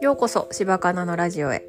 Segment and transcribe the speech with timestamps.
[0.00, 1.66] ようこそ柴かなのラジオへ。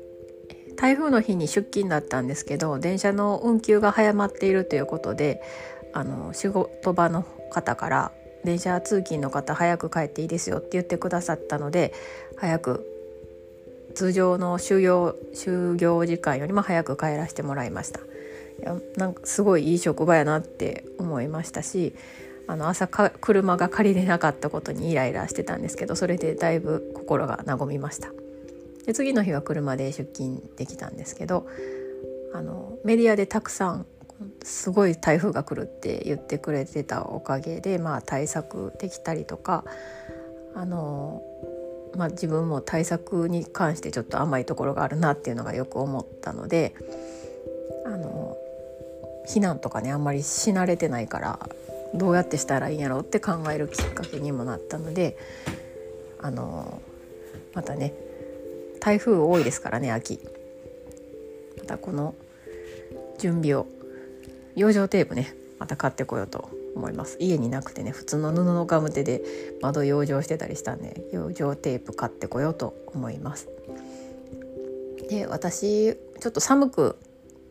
[0.77, 5.41] 台風の日に出勤だったんですけど電車の運休が早まっているということで
[5.93, 8.11] あの仕事場の方から
[8.45, 11.93] 電車通勤の方早く帰っていいですよって言ってくださったので
[12.37, 12.85] 早く
[13.95, 17.99] 通常の就業就業時間よりも早く帰らせてもらいました。
[17.99, 18.03] い
[18.61, 21.95] やなんかすごいいい職場やなって思いましたし
[22.47, 28.11] あの朝か車が借りれなかったことにイライラしてたんですけどそれでだいぶ心が和みました。
[28.85, 31.45] で次の日は車で出勤できたんですけど
[32.33, 33.85] あのメディアでたくさん
[34.43, 39.63] すごい台風が来るって言ってくれてたおかげで、まあ、対策できたりとか
[40.55, 41.21] あの、
[41.95, 46.73] まあ、自分も対策に関してちょっと甘いところがあるなっていうのがよく思ったので
[47.85, 48.37] あの
[49.27, 51.39] 避難とかねあんまりし慣れてないから
[51.97, 55.17] どうやってしたらいいんやろうって考えるきっかけにもなったので
[56.19, 56.81] あの
[57.53, 57.93] またね
[58.79, 60.19] 台風多いですからね秋。
[61.57, 62.15] またこの
[63.17, 63.67] 準備を
[64.55, 67.17] 養生テープねまた買ってこようと思います。
[67.19, 69.21] 家になくてね普通の布のガム手で
[69.61, 73.49] 窓養生してたりしたんで養生テープ買ってこようと思います。
[75.09, 76.97] で私ちょっと寒く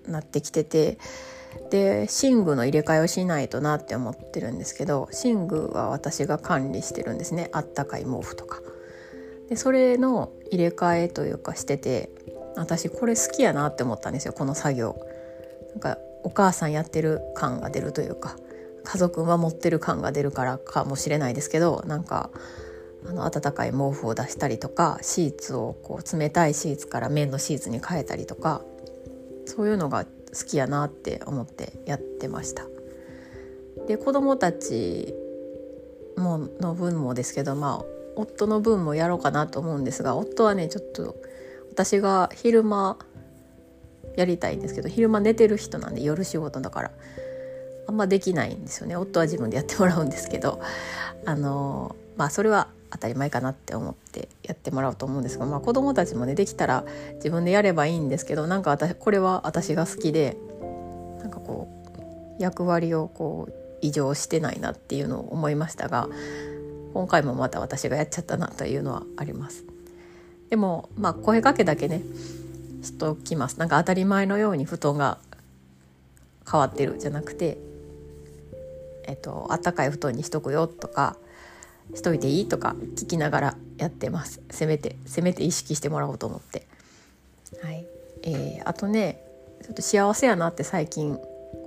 [0.06, 0.98] なってきてて
[1.70, 7.48] で寝具の入れ替えをしないとなって思ってるんですけど寝具は私が管理してるんですね。
[7.52, 8.60] あったかい毛布とか。
[9.48, 12.10] でそれの入れ替えというかしてて
[12.56, 14.96] 私これ好きやなって思ったんですよこの作業。
[15.70, 18.36] なんかお母さんやってる感が出るというか
[18.82, 22.30] 家族は持ってる感が出るからかもしれないですけどなんか
[23.08, 28.62] あの温かい毛布を出したりとかシーツをこう冷たいシーツから綿のシーツに変えたりとか
[29.44, 30.04] そういうのが
[30.38, 32.66] 好きやなって思ってやってました。
[33.86, 35.14] で子供たち
[36.16, 37.84] もの分もですけどまあ
[38.16, 41.16] 夫の分もやろうかなと思うんですが夫はねちょっと
[41.70, 42.98] 私が昼間
[44.16, 46.90] やりたいんですけど昼間寝てる人なんで夜仕事だから
[47.86, 50.60] あんまできないんですよね夫は自分でやってもらうんですけど
[51.26, 56.84] あのまあそれは当たり前かなって思ってやってもらうと思うんですが、まあ、子供たちもねできたら
[57.16, 60.36] 自分でやればいいんですけどなんか私これは私が好きで
[61.20, 61.68] なんかこ
[62.38, 66.08] う役割をこう異常してないなっていうのを思いましたが
[66.94, 69.64] 今回もまた私がやっちゃったなというのはあります。
[70.48, 72.02] でもまあ声かけだけね
[72.82, 73.58] しときます。
[73.58, 75.18] なんか当たり前のように布団が
[76.50, 77.58] 変わってるじゃなくて
[79.04, 81.16] えっとあったかい布団にしとくよとか
[81.94, 82.48] しといていい？
[82.48, 84.40] とか聞きながらやってます。
[84.50, 86.66] せめてせめて意識してもらおうと思って。
[87.62, 87.86] はい。
[88.22, 89.22] えー、あとね
[89.62, 91.16] ちょっと幸せやなって最近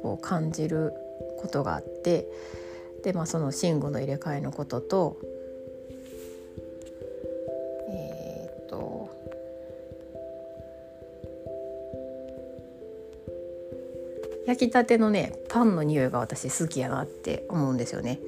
[0.01, 0.93] こう感じる
[1.39, 2.27] ことがあって。
[3.03, 5.17] で、まあ、その寝具の入れ替えのことと
[7.87, 9.09] えー、っと
[14.45, 18.19] 焼きたてのねパンの匂いが私好きやなって思うんですよね。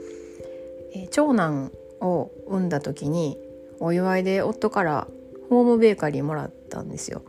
[0.94, 1.72] え、長男
[2.02, 3.38] を産んだ時に
[3.80, 5.08] お祝いで夫から
[5.50, 7.24] ホームベーカリーもらったんですよ。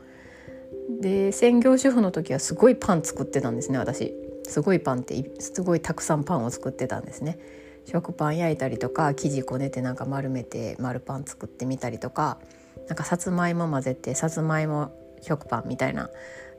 [1.00, 4.14] で専業主婦の時はすごいパン作ってたんですね私。
[4.44, 7.38] すごいパンってすごいたくさんパンを作ってたんですね。
[7.84, 12.38] 食パン焼いたりとか生地こねてなんか丸めて丸パン作ってみたりとか
[12.88, 16.10] なんかさつまいも混ぜてさつまいも食パンみたいな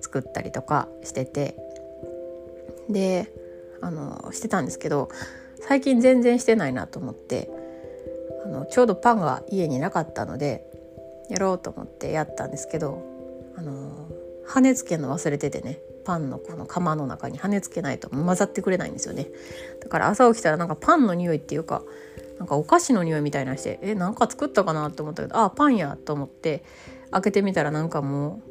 [0.02, 1.56] 作ったりとかしてて
[2.90, 3.32] で
[3.82, 5.10] あのしてたんですけど
[5.68, 7.50] 最近全然してないなと思って
[8.46, 10.66] あのちょうどパンが家になかったので
[11.30, 13.02] やろうと思ってやったんですけど
[13.58, 14.10] あの
[14.46, 19.28] 羽根つけるの忘れててねパンのこの釜の中に羽根つけないと混ざってくれないんですよね。
[19.82, 21.82] だから朝起きたらなんかパンの匂いっていうか
[22.40, 26.64] なんかお菓子の匂いみたいなしてえなんか作ったかなと思ったけどあパンやと思って
[27.12, 28.42] 開けてみたらなんかも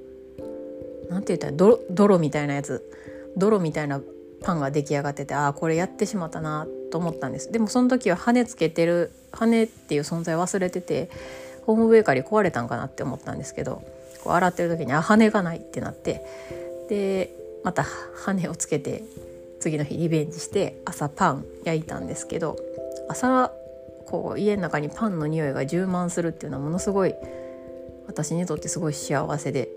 [1.09, 2.91] うなんて言ったら泥みたいなやつ
[3.37, 4.01] 泥みたいな
[4.43, 7.51] パンが出来上がっててああこれやってしまったなと思ったんです。
[7.51, 11.11] でもその時は羽つけてる羽っていう存在忘れてて
[11.67, 13.83] ホームベーカリー壊れたんかなって思ったんですけど
[14.23, 16.25] こう洗ってる時にあ羽がないってなって
[16.89, 17.35] で
[17.65, 17.85] また
[18.25, 19.05] 羽をつけて
[19.61, 22.59] 次の日リベンジして朝パン焼いたんですけど
[23.09, 23.53] 朝
[24.07, 27.15] こう家の中にパンの匂いが充満するっていうのはものすごい
[28.07, 29.69] 私にとってすごい幸せで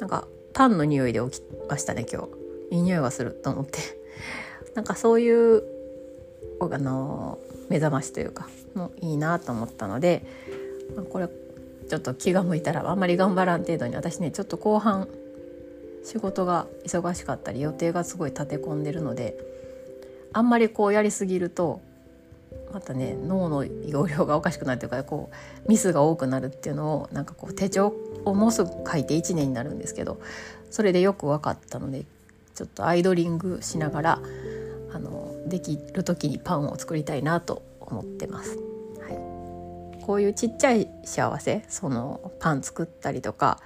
[0.00, 2.39] なんかパンの匂いで起きましたね今日。
[2.70, 3.78] いい匂いがすると思って。
[4.74, 5.62] なんかそういう
[6.60, 7.38] あの
[7.68, 10.24] 目覚ましというかもいいなと思ったので、
[10.94, 11.28] ま、これ
[11.88, 15.08] ちょっと気が向いたらあんまり頑張らん程度に私ねちょっと後半
[16.04, 19.36] 仕事が忙しかったり予定がすごい立て込んでるので
[20.32, 21.80] あんまりこうやりすぎると
[22.72, 25.30] またね脳の容量がおかしくなるというかこ
[25.66, 27.92] うミスが多くなるっていうのをなんかこう手帳
[28.24, 30.20] をもうすぐ書いて1年になるんですけど
[30.70, 32.04] それでよく分かったので
[32.60, 34.20] ちょっとアイドリングしながら
[34.92, 38.58] あのできる時にパンを作りたいなと思ってます。
[39.00, 43.60] はい、こういうちっちゃい幸せそのパン作ったりとか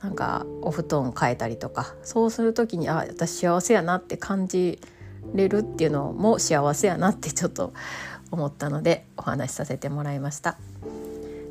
[0.00, 4.78] なんかお布団変えたりとかそうする時にあ私幸せやなって感じ
[5.34, 7.72] れるっていうのも幸せやなってちょっと
[8.30, 10.58] 思ったのでお話しさせてもらいました。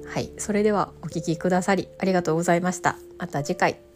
[0.08, 0.32] はい。
[0.38, 2.96] それではお聴きくださりありがとうございました。
[3.18, 3.91] また次回。